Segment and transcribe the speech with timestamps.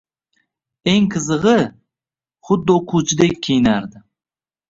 [0.93, 1.57] Eng qizigʻi,
[2.49, 4.05] xuddi oʻquvchidek kiyinardi.